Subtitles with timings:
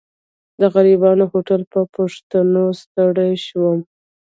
[0.59, 3.79] د غريبانه هوټل په پوښتنه ستړی شوم.